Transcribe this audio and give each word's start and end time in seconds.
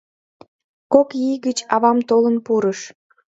Кок 0.93 1.09
ий 1.29 1.37
гыч 1.45 1.57
авам 1.75 1.99
толын 2.09 2.35
пурыш. 2.45 2.79